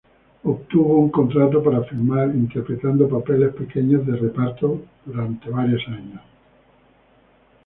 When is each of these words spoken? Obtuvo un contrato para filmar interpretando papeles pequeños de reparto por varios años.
Obtuvo 0.45 0.97
un 0.97 1.09
contrato 1.11 1.61
para 1.63 1.83
filmar 1.83 2.29
interpretando 2.33 3.07
papeles 3.07 3.53
pequeños 3.53 4.03
de 4.07 4.15
reparto 4.15 4.81
por 5.05 5.51
varios 5.51 5.87
años. 5.89 6.21